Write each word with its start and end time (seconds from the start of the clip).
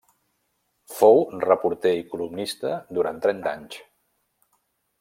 Fou 0.99 1.21
reporter 1.43 1.91
i 1.99 2.07
columnista 2.13 2.73
durant 2.99 3.21
trenta 3.27 3.55
anys. 3.59 3.77